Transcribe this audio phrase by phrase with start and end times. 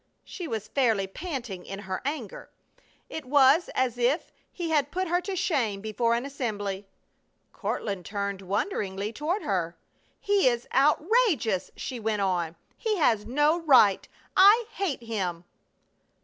[0.23, 2.49] She was fairly panting in her anger.
[3.07, 6.87] It was as if he had put her to shame before an assembly.
[7.53, 9.77] Courtland turned wonderingly toward her.
[10.19, 12.55] "He is outrageous!" she went on.
[12.75, 14.07] "He has no right!
[14.35, 15.43] I hate him!"